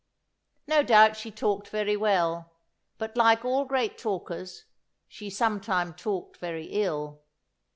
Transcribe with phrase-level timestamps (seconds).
[0.65, 2.49] No doubt, she talked very well;
[2.97, 4.65] but like all great talkers,
[5.07, 7.21] she sometimes talked very ill.